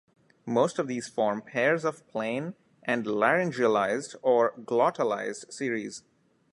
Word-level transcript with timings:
Most 0.47 0.79
of 0.79 0.87
these 0.87 1.07
form 1.07 1.43
pairs 1.43 1.85
of 1.85 2.07
plain 2.07 2.55
and 2.81 3.05
laryngealized 3.05 4.15
or 4.23 4.53
glottalized 4.57 5.53
series. 5.53 6.01